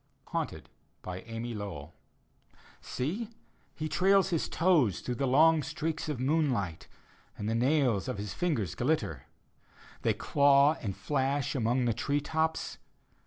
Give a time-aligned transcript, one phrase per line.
[0.29, 0.67] HAUNTED:
[1.05, 1.91] amy lowbll
[2.81, 3.27] Seel
[3.75, 6.87] He trails his toes Through the long streaks of moonlight.
[7.37, 9.27] And the nails of his fingers glitter;
[10.01, 12.79] They claw and flash among the tree tops.